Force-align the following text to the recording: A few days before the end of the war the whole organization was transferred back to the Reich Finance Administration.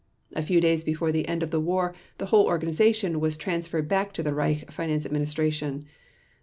A 0.33 0.41
few 0.41 0.59
days 0.59 0.83
before 0.83 1.11
the 1.11 1.27
end 1.27 1.43
of 1.43 1.51
the 1.51 1.59
war 1.59 1.93
the 2.17 2.25
whole 2.25 2.47
organization 2.47 3.19
was 3.19 3.37
transferred 3.37 3.87
back 3.87 4.13
to 4.13 4.23
the 4.23 4.33
Reich 4.33 4.71
Finance 4.71 5.05
Administration. 5.05 5.85